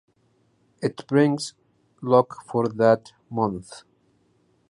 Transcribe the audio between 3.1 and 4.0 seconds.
month.